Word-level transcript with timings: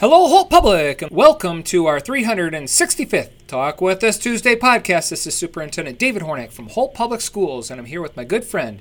Hello, 0.00 0.28
Holt 0.28 0.48
Public, 0.48 1.02
and 1.02 1.10
welcome 1.10 1.62
to 1.64 1.84
our 1.84 2.00
365th 2.00 3.32
Talk 3.46 3.82
With 3.82 4.02
Us 4.02 4.16
Tuesday 4.16 4.56
podcast. 4.56 5.10
This 5.10 5.26
is 5.26 5.34
Superintendent 5.34 5.98
David 5.98 6.22
Hornak 6.22 6.52
from 6.52 6.68
Holt 6.70 6.94
Public 6.94 7.20
Schools, 7.20 7.70
and 7.70 7.78
I'm 7.78 7.84
here 7.84 8.00
with 8.00 8.16
my 8.16 8.24
good 8.24 8.42
friend, 8.42 8.80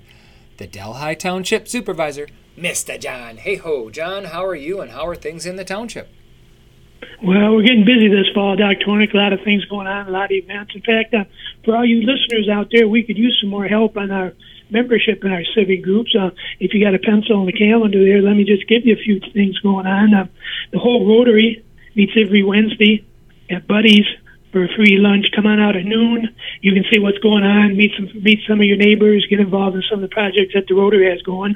the 0.55 0.65
Delhi 0.65 1.17
Township 1.17 1.67
Supervisor, 1.67 2.29
Mr. 2.57 2.97
John. 2.97 3.35
Hayhoe, 3.35 3.91
John, 3.91 4.23
how 4.23 4.45
are 4.45 4.55
you, 4.55 4.79
and 4.79 4.91
how 4.91 5.05
are 5.07 5.13
things 5.13 5.45
in 5.45 5.57
the 5.57 5.65
township? 5.65 6.07
Well, 7.21 7.53
we're 7.53 7.63
getting 7.63 7.83
busy 7.83 8.07
this 8.07 8.29
fall, 8.33 8.55
Dr. 8.55 8.85
Hornak. 8.85 9.13
A 9.13 9.17
lot 9.17 9.33
of 9.33 9.41
things 9.41 9.65
going 9.65 9.87
on, 9.87 10.07
a 10.07 10.11
lot 10.11 10.31
of 10.31 10.31
events. 10.31 10.73
In 10.73 10.81
fact, 10.81 11.13
uh, 11.13 11.25
for 11.63 11.75
all 11.75 11.85
you 11.85 12.01
listeners 12.01 12.49
out 12.51 12.69
there, 12.71 12.87
we 12.87 13.03
could 13.03 13.17
use 13.17 13.37
some 13.41 13.49
more 13.49 13.65
help 13.65 13.97
on 13.97 14.11
our 14.11 14.33
membership 14.69 15.23
in 15.23 15.31
our 15.31 15.43
civic 15.55 15.83
groups. 15.83 16.15
Uh, 16.15 16.29
if 16.59 16.73
you 16.73 16.83
got 16.83 16.93
a 16.93 16.99
pencil 16.99 17.41
and 17.41 17.49
a 17.49 17.57
calendar 17.57 18.03
there, 18.03 18.21
let 18.21 18.35
me 18.35 18.43
just 18.43 18.67
give 18.67 18.85
you 18.85 18.93
a 18.93 18.97
few 18.97 19.19
things 19.33 19.59
going 19.59 19.87
on. 19.87 20.13
Uh, 20.13 20.27
the 20.71 20.79
Holt 20.79 21.07
Rotary 21.07 21.63
meets 21.95 22.13
every 22.17 22.43
Wednesday 22.43 23.05
at 23.49 23.67
Buddy's 23.67 24.05
for 24.51 24.63
a 24.63 24.67
free 24.75 24.97
lunch. 24.97 25.27
Come 25.35 25.45
on 25.45 25.59
out 25.59 25.75
at 25.75 25.85
noon. 25.85 26.35
You 26.61 26.73
can 26.73 26.85
see 26.91 26.99
what's 26.99 27.17
going 27.19 27.43
on, 27.43 27.75
meet 27.77 27.91
some 27.95 28.09
meet 28.23 28.39
some 28.47 28.59
of 28.59 28.65
your 28.65 28.77
neighbors, 28.77 29.25
get 29.29 29.39
involved 29.39 29.75
in 29.75 29.83
some 29.89 30.03
of 30.03 30.09
the 30.09 30.13
projects 30.13 30.53
that 30.53 30.67
the 30.67 30.75
Rotary 30.75 31.09
has 31.09 31.21
going. 31.21 31.55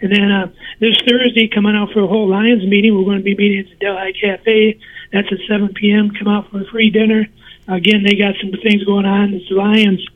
And 0.00 0.12
then 0.12 0.30
uh, 0.30 0.46
this 0.80 0.96
Thursday, 1.06 1.48
come 1.48 1.66
on 1.66 1.76
out 1.76 1.92
for 1.92 2.00
a 2.00 2.06
Holt 2.06 2.30
Lions 2.30 2.64
meeting. 2.66 2.96
We're 2.96 3.04
going 3.04 3.18
to 3.18 3.24
be 3.24 3.36
meeting 3.36 3.60
at 3.60 3.66
the 3.66 3.84
Delhi 3.84 4.12
Cafe. 4.12 4.78
That's 5.12 5.28
at 5.30 5.38
7 5.48 5.74
p.m. 5.74 6.10
Come 6.18 6.28
out 6.28 6.50
for 6.50 6.60
a 6.60 6.64
free 6.66 6.90
dinner. 6.90 7.26
Again, 7.68 8.02
they 8.04 8.16
got 8.16 8.34
some 8.40 8.50
things 8.62 8.84
going 8.84 9.06
on. 9.06 9.34
It's 9.34 9.48
the 9.48 9.54
Lions 9.54 10.06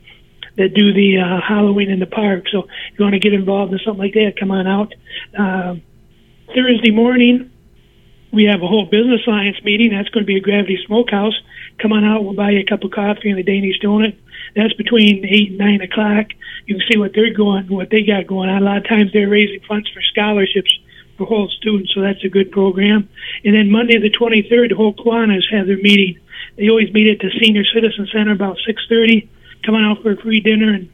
that 0.56 0.74
do 0.74 0.92
the 0.92 1.18
uh, 1.18 1.41
Halloween 1.41 1.91
in 1.91 2.00
the 2.00 2.06
park. 2.06 2.48
So 2.50 2.61
if 2.61 2.98
you 2.98 3.05
want 3.05 3.14
to 3.14 3.20
get 3.20 3.34
involved 3.34 3.72
in 3.72 3.78
something 3.84 4.03
like 4.03 4.14
that, 4.14 4.34
come 4.38 4.50
on 4.50 4.66
out. 4.66 4.94
Uh, 5.38 5.77
Thursday 6.55 6.91
morning, 6.91 7.50
we 8.33 8.44
have 8.44 8.62
a 8.62 8.66
Holt 8.66 8.91
business 8.91 9.20
alliance 9.27 9.62
meeting. 9.64 9.91
That's 9.91 10.08
going 10.08 10.25
to 10.25 10.27
be 10.27 10.36
at 10.36 10.42
Gravity 10.42 10.78
Smokehouse. 10.86 11.34
Come 11.78 11.92
on 11.92 12.05
out. 12.05 12.25
We'll 12.25 12.34
buy 12.34 12.50
you 12.50 12.61
a 12.61 12.64
cup 12.64 12.84
of 12.84 12.91
coffee 12.91 13.30
and 13.30 13.38
a 13.38 13.42
Danish 13.42 13.81
donut. 13.81 14.16
That's 14.55 14.72
between 14.75 15.25
eight 15.27 15.50
and 15.50 15.58
nine 15.58 15.81
o'clock. 15.83 16.28
You 16.66 16.77
can 16.77 16.84
see 16.91 16.98
what 16.98 17.12
they're 17.14 17.34
going, 17.34 17.69
what 17.69 17.91
they 17.91 18.03
got 18.03 18.27
going 18.27 18.48
on. 18.48 18.62
A 18.62 18.64
lot 18.64 18.78
of 18.78 18.88
times 18.88 19.12
they're 19.12 19.28
raising 19.28 19.60
funds 19.60 19.88
for 19.91 20.00
scholarships 20.00 20.78
for 21.16 21.27
Holt 21.27 21.50
students, 21.53 21.92
so 21.94 22.00
that's 22.00 22.22
a 22.25 22.28
good 22.28 22.50
program. 22.50 23.08
And 23.44 23.55
then 23.55 23.70
Monday 23.70 23.98
the 23.98 24.10
23rd, 24.10 24.70
the 24.70 24.75
Holt 24.75 24.97
Kiwanis 24.97 25.50
have 25.50 25.66
their 25.66 25.78
meeting. 25.78 26.19
They 26.57 26.69
always 26.69 26.93
meet 26.93 27.09
at 27.09 27.19
the 27.19 27.31
Senior 27.41 27.65
Citizen 27.73 28.09
Center 28.12 28.33
about 28.33 28.59
6:30 28.67 29.29
come 29.67 29.75
on 29.75 29.85
out 29.85 30.03
for 30.03 30.12
a 30.12 30.17
free 30.17 30.41
dinner 30.41 30.73
and 30.73 30.89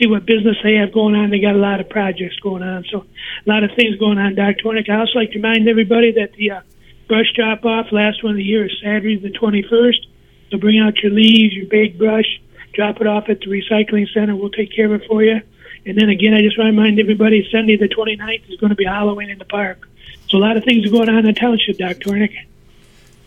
see 0.00 0.06
what 0.06 0.26
business 0.26 0.56
they 0.62 0.74
have 0.74 0.92
going 0.92 1.14
on. 1.14 1.30
They 1.30 1.38
got 1.38 1.54
a 1.54 1.58
lot 1.58 1.80
of 1.80 1.88
projects 1.88 2.38
going 2.40 2.62
on, 2.62 2.84
so 2.90 3.04
a 3.46 3.48
lot 3.48 3.62
of 3.62 3.70
things 3.76 3.96
going 3.96 4.18
on. 4.18 4.34
Dr. 4.34 4.64
Hornak, 4.64 4.88
I 4.88 5.00
also 5.00 5.18
like 5.18 5.30
to 5.32 5.38
remind 5.38 5.68
everybody 5.68 6.12
that 6.12 6.32
the 6.32 6.50
uh, 6.52 6.60
brush 7.08 7.32
drop 7.34 7.64
off, 7.64 7.92
last 7.92 8.24
one 8.24 8.32
of 8.32 8.36
the 8.36 8.44
year, 8.44 8.66
is 8.66 8.72
Saturday 8.82 9.16
the 9.16 9.30
21st. 9.30 10.06
So 10.50 10.58
bring 10.58 10.78
out 10.80 10.98
your 11.02 11.12
leaves, 11.12 11.54
your 11.54 11.66
big 11.66 11.98
brush, 11.98 12.40
drop 12.72 13.00
it 13.00 13.06
off 13.06 13.28
at 13.28 13.40
the 13.40 13.46
recycling 13.46 14.06
center. 14.12 14.34
We'll 14.34 14.50
take 14.50 14.74
care 14.74 14.86
of 14.86 15.00
it 15.00 15.06
for 15.08 15.22
you. 15.22 15.40
And 15.84 15.98
then 15.98 16.08
again, 16.08 16.34
I 16.34 16.42
just 16.42 16.58
want 16.58 16.68
to 16.68 16.76
remind 16.76 16.98
everybody 16.98 17.48
Sunday 17.50 17.76
the 17.76 17.88
29th 17.88 18.50
is 18.50 18.58
going 18.58 18.70
to 18.70 18.76
be 18.76 18.84
Halloween 18.84 19.30
in 19.30 19.38
the 19.38 19.44
park. 19.44 19.88
So 20.28 20.38
a 20.38 20.40
lot 20.40 20.56
of 20.56 20.64
things 20.64 20.86
are 20.86 20.90
going 20.90 21.08
on 21.08 21.18
in 21.18 21.26
the 21.26 21.32
township, 21.32 21.78
Dr. 21.78 22.10
Hornak. 22.10 22.34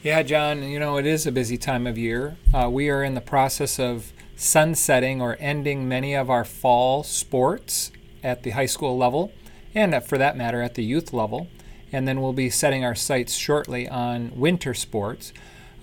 Yeah, 0.01 0.23
John, 0.23 0.63
you 0.63 0.79
know, 0.79 0.95
it 0.95 1.05
is 1.05 1.27
a 1.27 1.31
busy 1.31 1.57
time 1.57 1.85
of 1.85 1.97
year. 1.97 2.37
Uh, 2.53 2.69
we 2.71 2.89
are 2.89 3.03
in 3.03 3.15
the 3.15 3.21
process 3.21 3.77
of 3.77 4.13
sunsetting 4.37 5.21
or 5.21 5.35
ending 5.41 5.89
many 5.89 6.15
of 6.15 6.29
our 6.29 6.45
fall 6.45 7.03
sports 7.03 7.91
at 8.23 8.43
the 8.43 8.51
high 8.51 8.65
school 8.65 8.97
level, 8.97 9.33
and 9.75 9.93
uh, 9.93 9.99
for 9.99 10.17
that 10.17 10.37
matter, 10.37 10.61
at 10.61 10.75
the 10.75 10.85
youth 10.85 11.11
level. 11.11 11.49
And 11.91 12.07
then 12.07 12.21
we'll 12.21 12.31
be 12.31 12.49
setting 12.49 12.85
our 12.85 12.95
sights 12.95 13.33
shortly 13.33 13.89
on 13.89 14.31
winter 14.39 14.73
sports. 14.73 15.33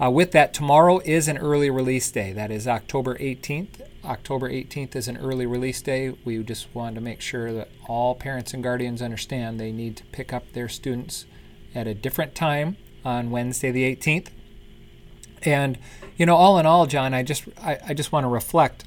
Uh, 0.02 0.10
with 0.10 0.32
that, 0.32 0.54
tomorrow 0.54 1.00
is 1.00 1.28
an 1.28 1.36
early 1.36 1.68
release 1.68 2.10
day. 2.10 2.32
That 2.32 2.50
is 2.50 2.66
October 2.66 3.16
18th. 3.16 3.82
October 4.02 4.48
18th 4.48 4.96
is 4.96 5.08
an 5.08 5.18
early 5.18 5.44
release 5.44 5.82
day. 5.82 6.16
We 6.24 6.42
just 6.42 6.74
wanted 6.74 6.94
to 6.94 7.00
make 7.02 7.20
sure 7.20 7.52
that 7.52 7.68
all 7.86 8.14
parents 8.14 8.54
and 8.54 8.62
guardians 8.62 9.02
understand 9.02 9.60
they 9.60 9.72
need 9.72 9.94
to 9.98 10.04
pick 10.06 10.32
up 10.32 10.52
their 10.54 10.70
students 10.70 11.26
at 11.74 11.86
a 11.86 11.92
different 11.92 12.34
time 12.34 12.78
on 13.06 13.30
Wednesday 13.30 13.70
the 13.70 13.96
18th. 13.96 14.28
And 15.44 15.78
you 16.16 16.26
know, 16.26 16.34
all 16.34 16.58
in 16.58 16.66
all, 16.66 16.86
John, 16.86 17.14
I 17.14 17.22
just 17.22 17.44
I, 17.62 17.78
I 17.88 17.94
just 17.94 18.10
want 18.10 18.24
to 18.24 18.28
reflect. 18.28 18.84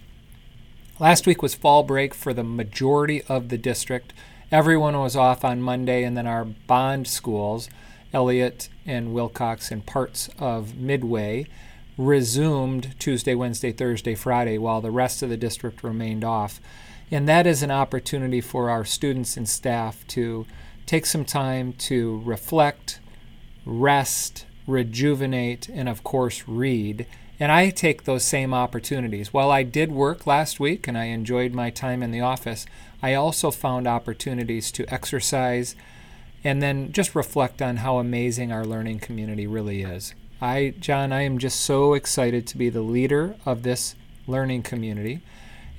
Last 1.00 1.25
week 1.25 1.41
was 1.41 1.56
fall 1.56 1.84
break 1.84 2.13
for 2.13 2.34
the 2.34 2.44
majority 2.44 3.24
of 3.24 3.50
the 3.50 3.57
district. 3.57 4.13
Everyone 4.52 4.97
was 5.00 5.16
off 5.16 5.46
on 5.46 5.62
Monday, 5.62 6.03
and 6.03 6.18
then 6.18 6.28
our 6.28 6.44
bond 6.44 7.07
schools, 7.07 7.69
Elliott 8.12 8.68
and 8.85 9.13
Wilcox 9.13 9.72
and 9.72 9.85
parts 9.85 10.30
of 10.40 10.75
Midway, 10.75 11.47
resumed 11.97 12.96
Tuesday, 13.00 13.36
Wednesday, 13.36 13.72
Thursday, 13.72 14.16
Friday, 14.16 14.57
while 14.57 14.81
the 14.81 14.91
rest 14.91 15.22
of 15.22 15.30
the 15.30 15.38
district 15.38 15.84
remained 15.84 16.25
off. 16.25 16.59
And 17.12 17.30
that 17.30 17.47
is 17.47 17.63
an 17.63 17.72
opportunity 17.72 18.41
for 18.41 18.69
our 18.69 18.84
students 18.84 19.38
and 19.38 19.47
staff 19.47 20.06
to 20.07 20.46
take 20.86 21.06
some 21.06 21.24
time 21.24 21.74
to 21.74 22.22
reflect, 22.25 22.99
rest, 23.69 24.46
rejuvenate, 24.68 25.69
and 25.69 25.88
of 25.88 26.03
course, 26.03 26.44
read. 26.47 27.06
And 27.40 27.52
I 27.52 27.69
take 27.69 28.03
those 28.03 28.25
same 28.25 28.53
opportunities. 28.53 29.31
While 29.31 29.52
I 29.52 29.63
did 29.63 29.91
work 29.91 30.28
last 30.28 30.59
week 30.59 30.88
and 30.88 30.97
I 30.97 31.06
enjoyed 31.06 31.53
my 31.53 31.69
time 31.69 32.03
in 32.03 32.12
the 32.12 32.19
office, 32.19 32.66
I 33.02 33.13
also 33.13 33.52
found 33.52 33.88
opportunities 33.88 34.72
to 34.74 34.94
exercise 34.94 35.75
and 36.44 36.62
then 36.62 36.91
just 36.91 37.16
reflect 37.16 37.62
on 37.62 37.78
how 37.78 37.97
amazing 37.97 38.52
our 38.52 38.66
learning 38.66 39.00
community 39.00 39.47
really 39.47 39.84
is. 39.84 40.13
I, 40.41 40.74
John, 40.80 41.12
I 41.12 41.22
am 41.22 41.38
just 41.38 41.62
so 41.62 41.94
excited 41.94 42.47
to 42.47 42.57
be 42.57 42.69
the 42.69 42.81
leader 42.81 43.36
of 43.46 43.63
this 43.63 43.96
learning 44.25 44.63
community. 44.63 45.22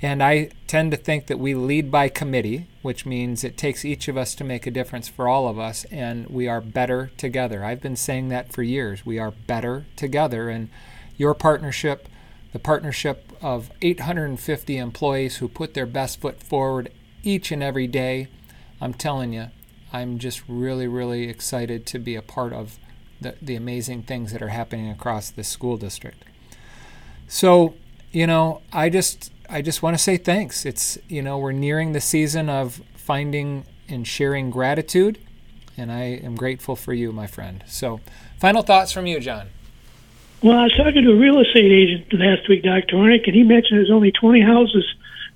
And 0.03 0.22
I 0.22 0.50
tend 0.66 0.93
to 0.93 0.97
think 0.97 1.27
that 1.27 1.38
we 1.38 1.55
lead 1.55 1.91
by 1.91 2.09
committee, 2.09 2.69
which 2.81 3.05
means 3.05 3.44
it 3.44 3.59
takes 3.59 3.84
each 3.84 4.09
of 4.09 4.16
us 4.16 4.34
to 4.37 4.44
make 4.44 4.66
a 4.66 4.71
difference 4.71 5.09
for 5.09 5.28
all 5.28 5.47
of 5.47 5.59
us, 5.59 5.84
and 5.91 6.27
we 6.28 6.49
are 6.49 6.62
better 6.62 7.11
together. 7.19 7.62
I've 7.62 7.83
been 7.83 7.97
saying 7.97 8.28
that 8.28 8.50
for 8.50 8.62
years. 8.62 9.05
We 9.05 9.19
are 9.19 9.31
better 9.31 9.84
together. 9.97 10.49
And 10.49 10.71
your 11.19 11.34
partnership, 11.34 12.09
the 12.53 12.59
partnership 12.59 13.31
of 13.43 13.71
850 13.83 14.78
employees 14.78 15.37
who 15.37 15.49
put 15.49 15.75
their 15.75 15.87
best 15.87 16.21
foot 16.21 16.43
forward 16.43 16.91
each 17.22 17.53
and 17.53 17.62
every 17.62 17.87
day, 17.87 18.28
I'm 18.81 18.94
telling 18.94 19.34
you, 19.34 19.49
I'm 19.93 20.19
just 20.19 20.43
really, 20.49 20.87
really 20.87 21.28
excited 21.28 21.84
to 21.87 21.99
be 21.99 22.15
a 22.15 22.22
part 22.22 22.55
of 22.55 22.78
the, 23.21 23.34
the 23.43 23.55
amazing 23.55 24.05
things 24.05 24.33
that 24.33 24.41
are 24.41 24.49
happening 24.49 24.89
across 24.89 25.28
this 25.28 25.49
school 25.49 25.77
district. 25.77 26.25
So, 27.28 27.75
you 28.12 28.27
know, 28.27 28.62
I 28.72 28.89
just 28.89 29.31
I 29.53 29.62
just 29.62 29.83
want 29.83 29.94
to 29.97 30.03
say 30.03 30.16
thanks. 30.16 30.65
It's, 30.65 30.97
you 31.09 31.22
know, 31.22 31.37
we're 31.37 31.50
nearing 31.50 31.93
the 31.93 32.00
season 32.00 32.49
of 32.49 32.81
finding 32.94 33.65
and 33.88 34.06
sharing 34.06 34.49
gratitude, 34.49 35.19
and 35.77 35.91
I 35.91 36.03
am 36.05 36.37
grateful 36.37 36.77
for 36.77 36.94
you, 36.94 37.11
my 37.11 37.27
friend. 37.27 37.65
So, 37.66 38.00
final 38.39 38.62
thoughts 38.62 38.93
from 38.93 39.06
you, 39.06 39.19
John. 39.19 39.49
Well, 40.41 40.56
I 40.56 40.62
was 40.65 40.77
talking 40.77 41.03
to 41.03 41.10
a 41.10 41.16
real 41.16 41.41
estate 41.41 41.72
agent 41.72 42.12
last 42.12 42.49
week, 42.49 42.62
Dr. 42.62 42.94
Hornak, 42.94 43.27
and 43.27 43.34
he 43.34 43.43
mentioned 43.43 43.78
there's 43.78 43.91
only 43.91 44.12
20 44.12 44.41
houses 44.41 44.84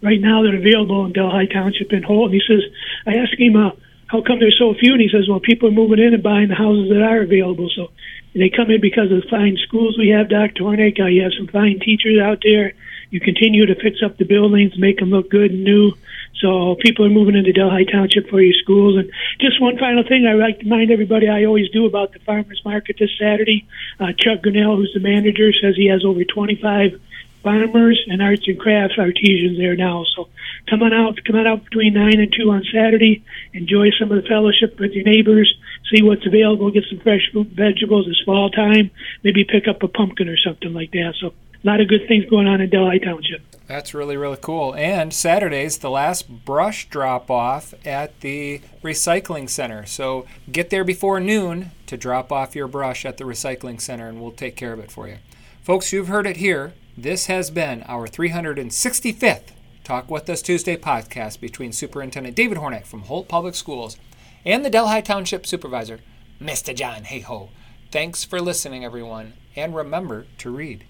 right 0.01 0.21
now 0.21 0.43
that 0.43 0.55
are 0.55 0.59
available 0.59 1.05
in 1.07 1.13
Delhi 1.13 1.49
Township 1.49 1.93
in 1.93 2.05
Holt. 2.05 2.31
And 2.31 2.35
he 2.35 2.43
says, 2.47 2.63
I 3.07 3.17
asked 3.17 3.35
him, 3.35 3.57
uh, 3.57 3.73
how 4.07 4.23
come 4.23 4.39
there's 4.39 4.57
so 4.57 4.75
few? 4.75 4.93
And 4.93 5.01
he 5.01 5.09
says, 5.09 5.29
well, 5.29 5.41
people 5.41 5.69
are 5.69 5.73
moving 5.73 5.99
in 5.99 6.15
and 6.15 6.23
buying 6.23 6.49
the 6.49 6.55
houses 6.55 6.89
that 6.89 7.03
are 7.03 7.23
available. 7.23 7.69
So 7.75 7.91
they 8.33 8.49
come 8.49 8.71
in 8.71 8.81
because 8.81 9.11
of 9.11 9.23
the 9.23 9.29
fine 9.29 9.59
schools 9.67 9.99
we 9.99 10.11
have, 10.11 10.29
Dr. 10.29 10.63
Hornak. 10.63 11.01
Uh, 11.01 11.07
you 11.07 11.23
have 11.23 11.33
some 11.37 11.49
fine 11.49 11.81
teachers 11.81 12.21
out 12.21 12.39
there 12.45 12.75
you 13.15 13.21
continue 13.21 13.65
to 13.65 13.77
fix 13.77 14.03
up 14.05 14.17
the 14.17 14.25
buildings, 14.25 14.77
make 14.77 14.99
them 14.99 15.11
look 15.11 15.31
good 15.31 15.53
and 15.53 15.63
new. 15.63 15.93
So 16.41 16.75
people 16.81 17.07
are 17.07 17.11
moving 17.11 17.37
into 17.37 17.53
Delhi 17.53 17.85
Township 17.85 18.29
for 18.29 18.41
your 18.41 18.55
schools. 18.55 18.97
And 18.97 19.09
just 19.39 19.63
one 19.63 19.79
final 19.79 20.03
thing, 20.03 20.27
I 20.27 20.33
like 20.33 20.59
to 20.59 20.65
remind 20.65 20.91
everybody 20.91 21.29
I 21.29 21.45
always 21.45 21.71
do 21.71 21.87
about 21.87 22.13
the 22.13 22.19
farmers 22.19 22.61
market 22.65 22.97
this 22.99 23.17
Saturday. 23.17 23.69
Uh, 24.01 24.11
Chuck 24.19 24.43
Grinnell, 24.43 24.75
who's 24.75 24.91
the 24.95 24.99
manager, 24.99 25.53
says 25.53 25.77
he 25.77 25.87
has 25.87 26.05
over 26.05 26.25
25 26.25 27.01
farmers 27.45 28.03
and 28.09 28.21
arts 28.21 28.49
and 28.49 28.59
crafts 28.59 28.99
artisans 28.99 29.59
there 29.59 29.77
now. 29.77 30.05
So 30.17 30.29
come 30.69 30.83
on 30.83 30.93
out, 30.93 31.21
come 31.25 31.37
on 31.37 31.47
out 31.47 31.63
between 31.63 31.95
nine 31.95 32.19
and 32.19 32.35
two 32.37 32.51
on 32.51 32.65
Saturday. 32.65 33.23
Enjoy 33.53 33.91
some 33.97 34.11
of 34.11 34.21
the 34.21 34.29
fellowship 34.29 34.81
with 34.81 34.91
your 34.91 35.05
neighbors. 35.05 35.55
See 35.95 36.03
what's 36.03 36.27
available. 36.27 36.73
Get 36.73 36.83
some 36.91 36.99
fresh 36.99 37.31
fruit 37.31 37.47
vegetables. 37.55 38.09
It's 38.09 38.23
fall 38.27 38.51
time. 38.51 38.91
Maybe 39.23 39.45
pick 39.45 39.69
up 39.69 39.85
a 39.85 39.89
pumpkin 39.89 40.29
or 40.29 40.37
something 40.37 40.73
like 40.73 40.91
that. 40.93 41.15
So 41.21 41.33
a 41.65 41.67
lot 41.67 41.81
of 41.81 41.89
good 41.89 42.07
things 42.07 42.27
going 42.29 42.47
on 42.47 42.61
in 42.61 42.69
Delhi 42.69 42.99
Township. 42.99 43.41
That's 43.67 43.95
really, 43.95 44.19
really 44.19 44.37
cool. 44.41 44.75
And 44.75 45.15
Saturday's 45.15 45.79
the 45.79 45.91
last 45.91 46.45
brush 46.45 46.89
drop 46.91 47.31
off 47.31 47.73
at 47.87 48.21
the 48.21 48.61
recycling 48.83 49.49
center. 49.49 49.87
So 49.87 50.27
get 50.53 50.69
there 50.69 50.85
before 50.85 51.19
noon 51.21 51.71
to 51.87 51.97
drop 51.97 52.31
off 52.31 52.55
your 52.55 52.69
brush 52.69 53.07
at 53.07 53.17
the 53.17 53.25
recycling 53.25 53.81
center, 53.81 54.09
and 54.09 54.21
we'll 54.21 54.33
take 54.33 54.57
care 54.57 54.75
of 54.75 54.81
it 54.81 54.91
for 54.91 55.09
you. 55.09 55.17
Folks, 55.63 55.93
you've 55.93 56.09
heard 56.09 56.27
it 56.27 56.37
here. 56.37 56.75
This 56.97 57.27
has 57.27 57.51
been 57.51 57.83
our 57.89 58.07
365th 58.07 59.53
Talk 59.83 60.11
With 60.11 60.29
Us 60.29 60.43
Tuesday 60.43 60.77
podcast 60.77 61.41
between 61.41 61.73
Superintendent 61.73 62.37
David 62.37 62.59
Hornak 62.59 62.85
from 62.85 63.03
Holt 63.03 63.29
Public 63.29 63.55
Schools 63.55 63.97
and 64.45 64.65
the 64.65 64.71
Delhi 64.71 65.01
Township 65.01 65.47
Supervisor, 65.47 66.01
Mr. 66.41 66.75
John 66.75 67.05
Hayhoe. 67.05 67.49
Thanks 67.91 68.25
for 68.25 68.41
listening, 68.41 68.85
everyone, 68.85 69.33
and 69.57 69.75
remember 69.75 70.27
to 70.39 70.51
read. 70.51 70.85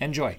Enjoy. 0.00 0.38